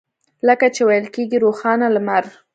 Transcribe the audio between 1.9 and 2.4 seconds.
لمر.